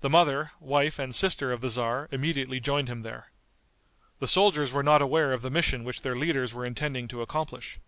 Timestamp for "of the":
1.52-1.68, 5.32-5.50